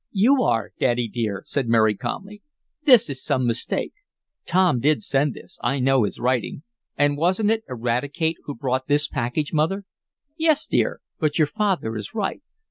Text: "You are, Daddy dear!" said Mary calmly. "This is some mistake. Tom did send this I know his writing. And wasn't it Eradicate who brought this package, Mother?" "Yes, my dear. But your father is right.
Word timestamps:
"You 0.13 0.41
are, 0.41 0.71
Daddy 0.79 1.07
dear!" 1.07 1.43
said 1.45 1.67
Mary 1.67 1.93
calmly. 1.95 2.41
"This 2.87 3.07
is 3.07 3.23
some 3.23 3.45
mistake. 3.45 3.93
Tom 4.47 4.79
did 4.79 5.03
send 5.03 5.35
this 5.35 5.59
I 5.61 5.79
know 5.79 6.05
his 6.05 6.19
writing. 6.19 6.63
And 6.97 7.17
wasn't 7.17 7.51
it 7.51 7.63
Eradicate 7.69 8.37
who 8.45 8.55
brought 8.55 8.87
this 8.87 9.07
package, 9.07 9.53
Mother?" 9.53 9.85
"Yes, 10.35 10.67
my 10.71 10.75
dear. 10.75 11.01
But 11.19 11.37
your 11.37 11.45
father 11.45 11.95
is 11.95 12.15
right. 12.15 12.41